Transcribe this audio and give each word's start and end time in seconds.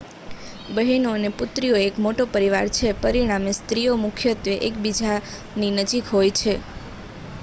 બહેનો 0.69 1.09
અને 1.11 1.29
પુત્રીઓ 1.33 1.75
એક 1.81 1.95
મોટો 1.99 2.23
પરિવાર 2.29 2.67
છે 2.71 2.89
પરિણામે 3.01 3.51
સ્ત્રીઓ 3.55 3.93
મુખ્યત્વે 3.99 4.53
એકબીજાની 4.67 5.71
નજીક 5.77 6.05
હોય 6.11 6.31